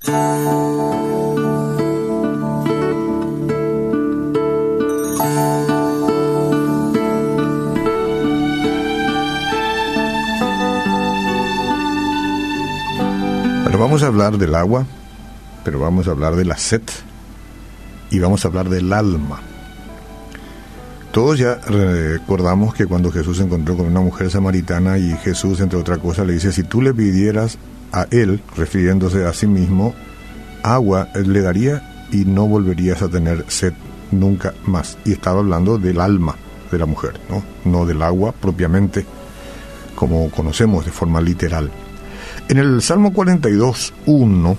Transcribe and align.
Pero 0.00 0.18
vamos 13.78 14.02
a 14.02 14.06
hablar 14.06 14.38
del 14.38 14.54
agua, 14.54 14.86
pero 15.64 15.80
vamos 15.80 16.06
a 16.06 16.12
hablar 16.12 16.36
de 16.36 16.44
la 16.44 16.56
sed 16.56 16.82
y 18.10 18.20
vamos 18.20 18.44
a 18.44 18.48
hablar 18.48 18.68
del 18.68 18.92
alma. 18.92 19.40
Todos 21.10 21.40
ya 21.40 21.56
recordamos 21.56 22.72
que 22.72 22.86
cuando 22.86 23.10
Jesús 23.10 23.38
se 23.38 23.42
encontró 23.42 23.76
con 23.76 23.86
una 23.86 24.00
mujer 24.00 24.30
samaritana 24.30 24.96
y 24.98 25.16
Jesús, 25.16 25.60
entre 25.60 25.80
otras 25.80 25.98
cosas, 25.98 26.24
le 26.26 26.34
dice, 26.34 26.52
si 26.52 26.62
tú 26.62 26.80
le 26.82 26.94
pidieras 26.94 27.58
a 27.92 28.06
él, 28.10 28.42
refiriéndose 28.56 29.24
a 29.24 29.32
sí 29.32 29.46
mismo, 29.46 29.94
agua, 30.62 31.08
le 31.14 31.40
daría 31.40 32.06
y 32.12 32.24
no 32.24 32.46
volverías 32.46 33.02
a 33.02 33.08
tener 33.08 33.44
sed 33.48 33.72
nunca 34.10 34.54
más. 34.64 34.98
Y 35.04 35.12
estaba 35.12 35.40
hablando 35.40 35.78
del 35.78 36.00
alma 36.00 36.36
de 36.70 36.78
la 36.78 36.86
mujer, 36.86 37.18
no, 37.30 37.42
no 37.64 37.86
del 37.86 38.02
agua 38.02 38.32
propiamente, 38.32 39.06
como 39.94 40.30
conocemos 40.30 40.84
de 40.84 40.90
forma 40.90 41.20
literal. 41.20 41.70
En 42.48 42.58
el 42.58 42.82
Salmo 42.82 43.12
42, 43.12 43.94
1, 44.06 44.56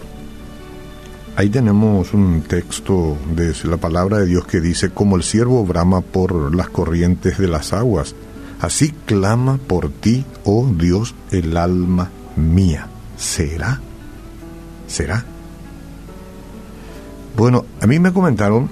ahí 1.35 1.49
tenemos 1.49 2.13
un 2.13 2.41
texto 2.41 3.17
de 3.35 3.53
la 3.63 3.77
palabra 3.77 4.19
de 4.19 4.25
Dios 4.25 4.45
que 4.45 4.61
dice, 4.61 4.89
como 4.89 5.15
el 5.15 5.23
siervo 5.23 5.65
brama 5.65 6.01
por 6.01 6.55
las 6.55 6.69
corrientes 6.69 7.37
de 7.37 7.47
las 7.47 7.73
aguas, 7.73 8.15
así 8.59 8.91
clama 9.05 9.57
por 9.57 9.89
ti, 9.89 10.25
oh 10.43 10.67
Dios, 10.67 11.15
el 11.31 11.57
alma 11.57 12.09
mía. 12.35 12.87
¿Será? 13.19 13.79
¿Será? 14.87 15.25
Bueno, 17.35 17.65
a 17.81 17.85
mí 17.85 17.99
me 17.99 18.13
comentaron, 18.13 18.69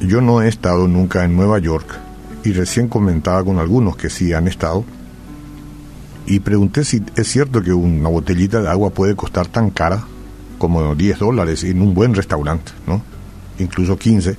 yo 0.00 0.20
no 0.20 0.42
he 0.42 0.48
estado 0.48 0.86
nunca 0.86 1.24
en 1.24 1.34
Nueva 1.34 1.58
York 1.58 1.98
y 2.44 2.52
recién 2.52 2.88
comentaba 2.88 3.42
con 3.42 3.58
algunos 3.58 3.96
que 3.96 4.10
sí 4.10 4.32
han 4.32 4.48
estado, 4.48 4.84
y 6.26 6.40
pregunté 6.40 6.84
si 6.84 7.02
es 7.16 7.26
cierto 7.26 7.62
que 7.62 7.72
una 7.72 8.08
botellita 8.08 8.62
de 8.62 8.68
agua 8.68 8.90
puede 8.90 9.16
costar 9.16 9.48
tan 9.48 9.70
cara 9.70 10.04
como 10.58 10.94
10 10.94 11.18
dólares 11.18 11.64
en 11.64 11.82
un 11.82 11.94
buen 11.94 12.14
restaurante, 12.14 12.72
¿no? 12.86 13.02
Incluso 13.58 13.98
15. 13.98 14.36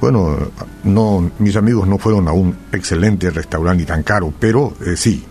Bueno, 0.00 0.38
no, 0.84 1.30
mis 1.38 1.56
amigos 1.56 1.86
no 1.86 1.98
fueron 1.98 2.28
a 2.28 2.32
un 2.32 2.56
excelente 2.72 3.28
restaurante 3.30 3.82
y 3.82 3.86
tan 3.86 4.02
caro, 4.02 4.32
pero 4.38 4.72
eh, 4.86 4.96
sí, 4.96 5.24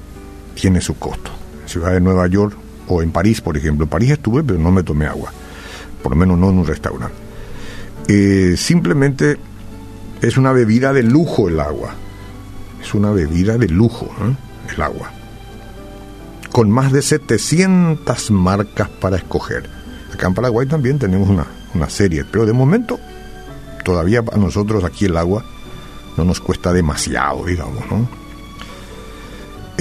tiene 0.53 0.81
su 0.81 0.95
costo. 0.99 1.31
Ciudad 1.65 1.93
de 1.93 2.01
Nueva 2.01 2.27
York 2.27 2.55
o 2.89 3.01
en 3.01 3.11
París, 3.11 3.39
por 3.41 3.55
ejemplo. 3.55 3.85
En 3.85 3.89
París 3.89 4.11
estuve, 4.11 4.43
pero 4.43 4.59
no 4.59 4.71
me 4.71 4.83
tomé 4.83 5.05
agua, 5.05 5.31
por 6.03 6.11
lo 6.11 6.17
menos 6.17 6.37
no 6.37 6.49
en 6.49 6.57
un 6.57 6.67
restaurante. 6.67 7.15
Eh, 8.07 8.55
simplemente 8.57 9.37
es 10.21 10.37
una 10.37 10.51
bebida 10.51 10.91
de 10.91 11.03
lujo 11.03 11.47
el 11.47 11.59
agua. 11.59 11.93
Es 12.81 12.93
una 12.93 13.11
bebida 13.11 13.57
de 13.57 13.67
lujo, 13.67 14.05
¿eh? 14.05 14.73
el 14.75 14.81
agua 14.81 15.11
con 16.51 16.71
más 16.71 16.91
de 16.91 17.01
700 17.01 18.31
marcas 18.31 18.89
para 18.89 19.17
escoger. 19.17 19.69
Acá 20.13 20.27
en 20.27 20.33
Paraguay 20.33 20.67
también 20.67 20.99
tenemos 20.99 21.29
una, 21.29 21.89
serie, 21.89 22.25
pero 22.25 22.45
de 22.45 22.53
momento 22.53 22.99
todavía 23.85 24.23
a 24.31 24.37
nosotros 24.37 24.83
aquí 24.83 25.05
el 25.05 25.15
agua 25.17 25.45
no 26.17 26.25
nos 26.25 26.41
cuesta 26.41 26.73
demasiado, 26.73 27.45
digamos, 27.45 27.89
¿no? 27.89 28.09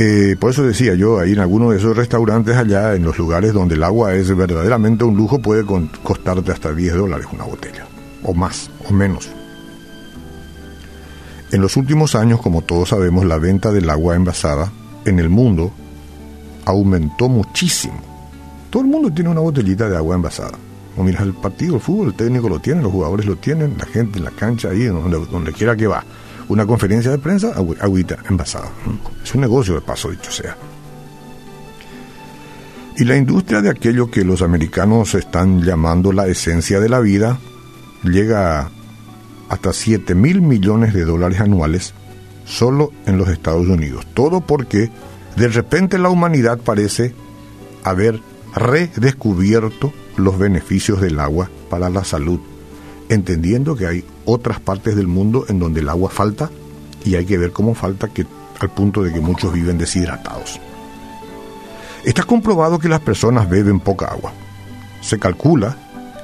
Eh, 0.01 0.37
por 0.39 0.53
eso 0.53 0.63
decía 0.63 0.95
yo, 0.95 1.19
ahí 1.19 1.33
en 1.33 1.41
alguno 1.41 1.73
de 1.73 1.79
esos 1.79 1.97
restaurantes 1.97 2.57
allá, 2.57 2.95
en 2.95 3.03
los 3.03 3.19
lugares 3.19 3.53
donde 3.53 3.75
el 3.75 3.83
agua 3.83 4.15
es 4.15 4.33
verdaderamente 4.35 5.03
un 5.03 5.17
lujo, 5.17 5.41
puede 5.41 5.65
costarte 6.05 6.53
hasta 6.53 6.73
10 6.73 6.95
dólares 6.95 7.27
una 7.33 7.43
botella, 7.43 7.85
o 8.23 8.33
más, 8.33 8.71
o 8.89 8.93
menos. 8.93 9.29
En 11.51 11.61
los 11.61 11.77
últimos 11.77 12.15
años, 12.15 12.41
como 12.41 12.63
todos 12.63 12.91
sabemos, 12.91 13.25
la 13.25 13.39
venta 13.39 13.73
del 13.73 13.91
agua 13.91 14.15
envasada 14.15 14.71
en 15.05 15.19
el 15.19 15.31
mundo 15.31 15.73
aumentó 16.65 17.29
muchísimo. 17.29 18.01
Todo 18.71 18.85
el 18.85 18.89
mundo 18.89 19.13
tiene 19.13 19.31
una 19.31 19.41
botellita 19.41 19.89
de 19.89 19.97
agua 19.97 20.15
envasada. 20.15 20.57
O 20.97 21.03
miras 21.03 21.23
el 21.23 21.35
partido, 21.35 21.75
el 21.75 21.81
fútbol, 21.81 22.09
el 22.09 22.15
técnico 22.15 22.49
lo 22.49 22.61
tiene, 22.61 22.83
los 22.83 22.93
jugadores 22.93 23.27
lo 23.27 23.35
tienen, 23.35 23.75
la 23.77 23.87
gente 23.87 24.19
en 24.19 24.27
la 24.27 24.31
cancha, 24.31 24.69
ahí, 24.69 24.85
donde, 24.85 25.27
donde 25.27 25.53
quiera 25.53 25.75
que 25.75 25.89
va. 25.89 26.05
Una 26.49 26.67
conferencia 26.67 27.11
de 27.11 27.19
prensa, 27.19 27.55
agüita 27.81 28.17
envasada. 28.29 28.71
Es 29.23 29.35
un 29.35 29.43
negocio 29.43 29.75
de 29.75 29.81
paso, 29.83 30.11
dicho 30.11 30.31
sea. 30.31 30.57
Y 32.97 33.05
la 33.05 33.17
industria 33.17 33.61
de 33.61 33.71
aquello 33.71 34.11
que 34.11 34.25
los 34.25 34.43
americanos 34.43 35.15
están 35.15 35.63
llamando 35.63 36.13
la 36.13 36.27
esencia 36.27 36.81
de 36.81 36.89
la 36.89 37.01
vida 37.01 37.39
llega 38.03 38.71
hasta 39.49 39.73
7 39.73 40.15
mil 40.15 40.41
millones 40.41 40.95
de 40.95 41.05
dólares 41.05 41.41
anuales 41.41 41.95
solo 42.45 42.93
en 43.07 43.19
los 43.19 43.29
Estados 43.29 43.69
Unidos. 43.69 44.07
Todo 44.15 44.41
porque 44.41 44.91
de 45.37 45.49
repente 45.49 45.99
la 45.99 46.09
humanidad 46.09 46.59
parece 46.59 47.15
haber 47.85 48.21
redescubierto 48.55 49.93
los 50.17 50.39
beneficios 50.39 51.01
del 51.01 51.21
agua 51.21 51.51
para 51.71 51.91
la 51.91 52.05
salud, 52.05 52.41
entendiendo 53.09 53.77
que 53.77 53.87
hay 53.87 54.05
otras 54.29 54.61
partes 54.61 54.95
del 54.95 55.07
mundo 55.07 55.47
en 55.49 55.59
donde 55.59 55.81
el 55.81 55.89
agua 55.89 56.11
falta 56.11 56.51
y 57.05 57.15
hay 57.15 57.25
que 57.25 57.39
ver 57.39 57.53
cómo 57.53 57.75
falta 57.75 58.09
que, 58.09 58.27
al 58.61 58.71
punto 58.71 59.03
de 59.03 59.13
que 59.13 59.21
muchos 59.21 59.53
viven 59.53 59.79
deshidratados. 59.79 60.61
Está 62.05 62.25
comprobado 62.25 62.79
que 62.79 62.89
las 62.89 63.01
personas 63.01 63.49
beben 63.49 63.81
poca 63.81 64.07
agua. 64.07 64.33
Se 65.01 65.19
calcula 65.19 65.77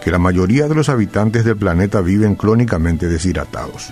que 0.02 0.10
la 0.10 0.18
mayoría 0.18 0.68
de 0.68 0.74
los 0.74 0.90
habitantes 0.90 1.44
del 1.44 1.56
planeta 1.56 2.02
viven 2.02 2.34
crónicamente 2.34 3.08
deshidratados. 3.08 3.90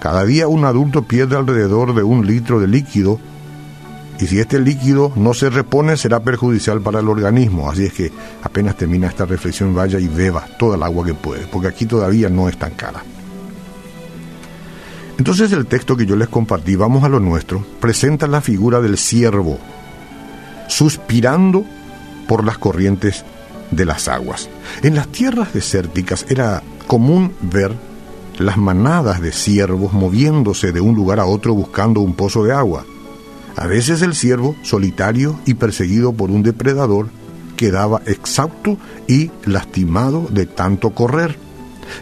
Cada 0.00 0.24
día 0.24 0.46
un 0.46 0.64
adulto 0.64 1.02
pierde 1.02 1.36
alrededor 1.36 1.94
de 1.94 2.04
un 2.04 2.26
litro 2.26 2.60
de 2.60 2.68
líquido 2.68 3.18
y 4.20 4.26
si 4.26 4.38
este 4.38 4.60
líquido 4.60 5.12
no 5.16 5.34
se 5.34 5.50
repone 5.50 5.96
será 5.96 6.20
perjudicial 6.20 6.80
para 6.80 7.00
el 7.00 7.08
organismo. 7.08 7.68
Así 7.68 7.86
es 7.86 7.92
que 7.92 8.12
apenas 8.42 8.76
termina 8.76 9.08
esta 9.08 9.24
reflexión 9.24 9.74
vaya 9.74 9.98
y 9.98 10.06
beba 10.06 10.46
toda 10.58 10.76
el 10.76 10.82
agua 10.84 11.04
que 11.04 11.14
puede, 11.14 11.46
porque 11.48 11.68
aquí 11.68 11.86
todavía 11.86 12.28
no 12.28 12.48
es 12.48 12.56
tan 12.56 12.72
cara. 12.72 13.02
Entonces 15.18 15.52
el 15.52 15.66
texto 15.66 15.96
que 15.96 16.06
yo 16.06 16.16
les 16.16 16.28
compartí, 16.28 16.76
vamos 16.76 17.04
a 17.04 17.08
lo 17.08 17.20
nuestro, 17.20 17.64
presenta 17.80 18.26
la 18.26 18.40
figura 18.40 18.80
del 18.80 18.98
siervo, 18.98 19.58
suspirando 20.68 21.64
por 22.26 22.44
las 22.44 22.58
corrientes 22.58 23.24
de 23.70 23.84
las 23.84 24.08
aguas. 24.08 24.48
En 24.82 24.94
las 24.94 25.08
tierras 25.08 25.52
desérticas 25.52 26.26
era 26.28 26.62
común 26.86 27.32
ver 27.40 27.72
las 28.38 28.56
manadas 28.56 29.20
de 29.20 29.32
ciervos 29.32 29.92
moviéndose 29.92 30.72
de 30.72 30.80
un 30.80 30.94
lugar 30.94 31.20
a 31.20 31.26
otro 31.26 31.54
buscando 31.54 32.00
un 32.00 32.14
pozo 32.14 32.42
de 32.42 32.52
agua. 32.52 32.84
A 33.56 33.66
veces 33.66 34.02
el 34.02 34.14
ciervo, 34.14 34.56
solitario 34.62 35.38
y 35.46 35.54
perseguido 35.54 36.12
por 36.12 36.30
un 36.30 36.42
depredador, 36.42 37.08
quedaba 37.56 38.02
exhausto 38.06 38.76
y 39.06 39.30
lastimado 39.44 40.26
de 40.30 40.46
tanto 40.46 40.90
correr. 40.90 41.38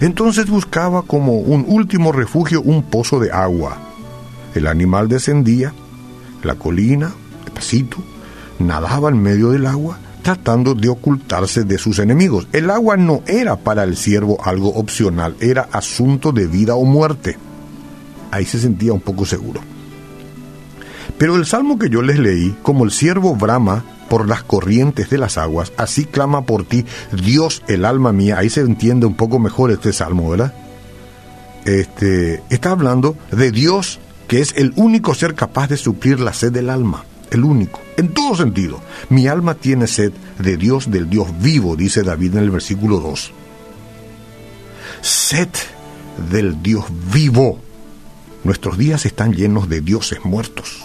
Entonces 0.00 0.48
buscaba 0.48 1.02
como 1.02 1.38
un 1.38 1.64
último 1.68 2.12
refugio 2.12 2.62
un 2.62 2.82
pozo 2.82 3.20
de 3.20 3.30
agua. 3.30 3.78
El 4.54 4.66
animal 4.66 5.08
descendía 5.08 5.72
la 6.42 6.54
colina, 6.56 7.12
despacito, 7.44 7.98
nadaba 8.58 9.08
en 9.10 9.22
medio 9.22 9.50
del 9.50 9.66
agua, 9.66 9.98
tratando 10.22 10.74
de 10.74 10.88
ocultarse 10.88 11.64
de 11.64 11.78
sus 11.78 11.98
enemigos. 11.98 12.48
El 12.52 12.70
agua 12.70 12.96
no 12.96 13.22
era 13.26 13.56
para 13.56 13.84
el 13.84 13.96
ciervo 13.96 14.38
algo 14.44 14.70
opcional, 14.70 15.36
era 15.40 15.68
asunto 15.72 16.32
de 16.32 16.46
vida 16.46 16.74
o 16.74 16.84
muerte. 16.84 17.36
Ahí 18.30 18.44
se 18.44 18.58
sentía 18.58 18.92
un 18.92 19.00
poco 19.00 19.26
seguro. 19.26 19.60
Pero 21.18 21.36
el 21.36 21.46
salmo 21.46 21.78
que 21.78 21.90
yo 21.90 22.02
les 22.02 22.18
leí, 22.18 22.56
como 22.62 22.84
el 22.84 22.90
siervo 22.90 23.36
brama 23.36 23.84
por 24.12 24.28
las 24.28 24.42
corrientes 24.42 25.08
de 25.08 25.16
las 25.16 25.38
aguas, 25.38 25.72
así 25.78 26.04
clama 26.04 26.44
por 26.44 26.66
ti 26.66 26.84
Dios 27.24 27.62
el 27.66 27.86
alma 27.86 28.12
mía. 28.12 28.36
Ahí 28.36 28.50
se 28.50 28.60
entiende 28.60 29.06
un 29.06 29.14
poco 29.14 29.38
mejor 29.38 29.70
este 29.70 29.90
salmo, 29.94 30.28
¿verdad? 30.28 30.52
Este, 31.64 32.42
está 32.50 32.72
hablando 32.72 33.16
de 33.30 33.50
Dios 33.50 34.00
que 34.28 34.40
es 34.40 34.52
el 34.58 34.74
único 34.76 35.14
ser 35.14 35.34
capaz 35.34 35.68
de 35.68 35.78
suplir 35.78 36.20
la 36.20 36.34
sed 36.34 36.52
del 36.52 36.68
alma, 36.68 37.06
el 37.30 37.42
único, 37.42 37.80
en 37.96 38.08
todo 38.12 38.36
sentido. 38.36 38.82
Mi 39.08 39.28
alma 39.28 39.54
tiene 39.54 39.86
sed 39.86 40.12
de 40.38 40.58
Dios, 40.58 40.90
del 40.90 41.08
Dios 41.08 41.28
vivo, 41.40 41.74
dice 41.74 42.02
David 42.02 42.36
en 42.36 42.42
el 42.42 42.50
versículo 42.50 43.00
2. 43.00 43.32
Sed 45.00 45.48
del 46.30 46.62
Dios 46.62 46.84
vivo. 47.10 47.58
Nuestros 48.44 48.76
días 48.76 49.06
están 49.06 49.32
llenos 49.32 49.70
de 49.70 49.80
dioses 49.80 50.22
muertos 50.22 50.82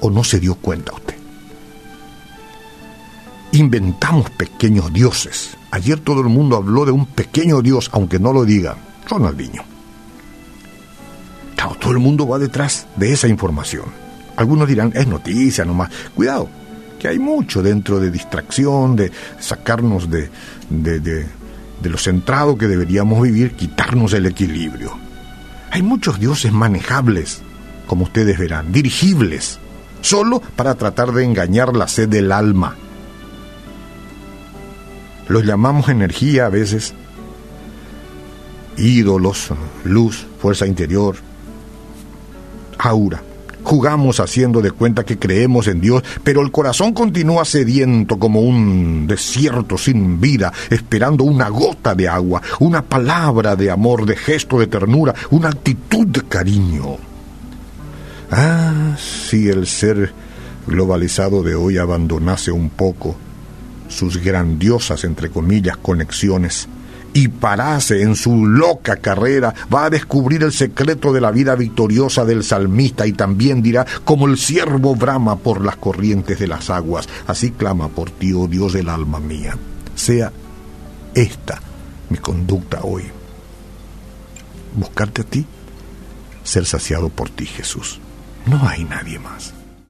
o 0.00 0.08
no 0.08 0.24
se 0.24 0.40
dio 0.40 0.54
cuenta 0.54 0.94
usted. 0.94 1.15
Inventamos 3.56 4.28
pequeños 4.28 4.92
dioses. 4.92 5.56
Ayer 5.70 5.98
todo 5.98 6.20
el 6.20 6.26
mundo 6.26 6.56
habló 6.56 6.84
de 6.84 6.92
un 6.92 7.06
pequeño 7.06 7.62
dios, 7.62 7.88
aunque 7.94 8.18
no 8.18 8.34
lo 8.34 8.44
diga 8.44 8.76
Ronaldinho. 9.08 9.62
todo 11.80 11.92
el 11.92 11.98
mundo 11.98 12.28
va 12.28 12.38
detrás 12.38 12.86
de 12.96 13.14
esa 13.14 13.28
información. 13.28 13.86
Algunos 14.36 14.68
dirán, 14.68 14.92
es 14.94 15.06
noticia 15.06 15.64
nomás. 15.64 15.90
Cuidado, 16.14 16.50
que 16.98 17.08
hay 17.08 17.18
mucho 17.18 17.62
dentro 17.62 17.98
de 17.98 18.10
distracción, 18.10 18.94
de 18.94 19.10
sacarnos 19.40 20.10
de, 20.10 20.28
de, 20.68 21.00
de, 21.00 21.26
de 21.80 21.88
lo 21.88 21.96
centrado 21.96 22.58
que 22.58 22.68
deberíamos 22.68 23.22
vivir, 23.22 23.52
quitarnos 23.52 24.12
el 24.12 24.26
equilibrio. 24.26 24.92
Hay 25.70 25.80
muchos 25.80 26.20
dioses 26.20 26.52
manejables, 26.52 27.40
como 27.86 28.04
ustedes 28.04 28.38
verán, 28.38 28.70
dirigibles, 28.70 29.58
solo 30.02 30.42
para 30.56 30.74
tratar 30.74 31.12
de 31.12 31.24
engañar 31.24 31.74
la 31.74 31.88
sed 31.88 32.10
del 32.10 32.32
alma. 32.32 32.76
Los 35.28 35.44
llamamos 35.44 35.88
energía 35.88 36.46
a 36.46 36.50
veces, 36.50 36.94
ídolos, 38.76 39.50
luz, 39.84 40.26
fuerza 40.40 40.66
interior, 40.66 41.16
aura. 42.78 43.22
Jugamos 43.64 44.20
haciendo 44.20 44.62
de 44.62 44.70
cuenta 44.70 45.04
que 45.04 45.18
creemos 45.18 45.66
en 45.66 45.80
Dios, 45.80 46.04
pero 46.22 46.40
el 46.40 46.52
corazón 46.52 46.92
continúa 46.92 47.44
sediento 47.44 48.16
como 48.16 48.40
un 48.40 49.08
desierto 49.08 49.76
sin 49.76 50.20
vida, 50.20 50.52
esperando 50.70 51.24
una 51.24 51.48
gota 51.48 51.96
de 51.96 52.06
agua, 52.06 52.40
una 52.60 52.82
palabra 52.82 53.56
de 53.56 53.72
amor, 53.72 54.06
de 54.06 54.14
gesto 54.14 54.60
de 54.60 54.68
ternura, 54.68 55.12
una 55.30 55.48
actitud 55.48 56.06
de 56.06 56.22
cariño. 56.22 56.96
Ah, 58.30 58.96
si 58.96 59.48
el 59.48 59.66
ser 59.66 60.12
globalizado 60.68 61.42
de 61.42 61.56
hoy 61.56 61.78
abandonase 61.78 62.52
un 62.52 62.70
poco 62.70 63.16
sus 63.88 64.18
grandiosas, 64.22 65.04
entre 65.04 65.30
comillas, 65.30 65.76
conexiones 65.76 66.68
y 67.16 67.28
parase 67.28 68.02
en 68.02 68.14
su 68.14 68.46
loca 68.46 68.96
carrera, 68.96 69.54
va 69.74 69.86
a 69.86 69.90
descubrir 69.90 70.42
el 70.42 70.52
secreto 70.52 71.14
de 71.14 71.22
la 71.22 71.30
vida 71.30 71.54
victoriosa 71.54 72.26
del 72.26 72.44
salmista 72.44 73.06
y 73.06 73.12
también 73.14 73.62
dirá, 73.62 73.86
como 74.04 74.26
el 74.26 74.36
siervo 74.36 74.94
brama 74.94 75.36
por 75.36 75.64
las 75.64 75.76
corrientes 75.76 76.38
de 76.38 76.46
las 76.46 76.68
aguas, 76.68 77.08
así 77.26 77.52
clama 77.52 77.88
por 77.88 78.10
ti, 78.10 78.34
oh 78.34 78.46
Dios 78.46 78.74
del 78.74 78.90
alma 78.90 79.18
mía. 79.18 79.56
Sea 79.94 80.30
esta 81.14 81.58
mi 82.10 82.18
conducta 82.18 82.80
hoy. 82.82 83.04
Buscarte 84.74 85.22
a 85.22 85.24
ti, 85.24 85.46
ser 86.44 86.66
saciado 86.66 87.08
por 87.08 87.30
ti, 87.30 87.46
Jesús. 87.46 87.98
No 88.44 88.68
hay 88.68 88.84
nadie 88.84 89.18
más. 89.18 89.55